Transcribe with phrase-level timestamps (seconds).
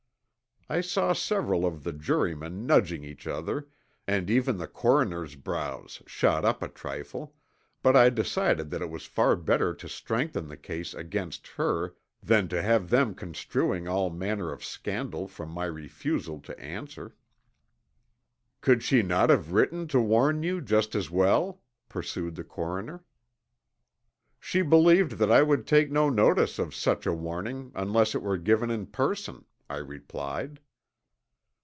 [0.69, 3.67] I saw several of the jurymen nudging each other
[4.07, 7.35] and even the coroner's brows shot up a trifle,
[7.83, 12.47] but I decided that it was far better to strengthen the case against her than
[12.47, 17.17] to have them construing all manner of scandal from my refusal to answer.
[18.61, 23.03] "Could she not have written to warn you, just as well?" pursued the coroner.
[24.39, 28.37] "She believed that I would take no notice of such a warning unless it were
[28.37, 30.59] given in person," I replied.